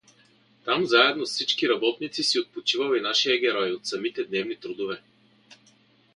[0.65, 5.01] Там заедно с всичките работници си отпочивал и нашият херой от самите дневни трудове.